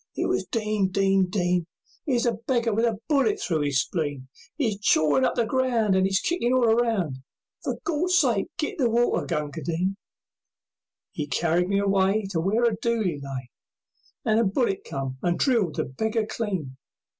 It 0.15 0.25
was 0.25 0.45
"Din! 0.47 0.87
Din! 0.89 1.29
Din! 1.29 1.67
'Ere's 2.07 2.25
a 2.25 2.31
beggar 2.33 2.73
with 2.73 2.85
a 2.85 2.97
bullet 3.07 3.39
through 3.39 3.61
his 3.61 3.81
spleen 3.81 4.29
'E's 4.57 4.79
chawin 4.79 5.23
up 5.23 5.35
the 5.35 5.45
ground, 5.45 5.93
And 5.95 6.07
'e's 6.07 6.19
kickin' 6.19 6.53
all 6.53 6.71
around, 6.71 7.17
For 7.63 7.77
Gawd's 7.83 8.17
sake 8.17 8.47
get 8.57 8.79
the 8.79 8.89
water, 8.89 9.27
Gunga 9.27 9.61
Din!" 9.61 9.97
'E 11.13 11.27
carried 11.27 11.67
me 11.69 11.77
away 11.77 12.23
To 12.31 12.39
where 12.39 12.63
a 12.63 12.75
dooli 12.75 13.21
lay, 13.21 13.51
And 14.25 14.39
a 14.39 14.43
bullet 14.43 14.83
came 14.83 15.19
and 15.21 15.37
drilled 15.37 15.75
the 15.75 15.85
beggar 15.85 16.25
clean. 16.25 16.77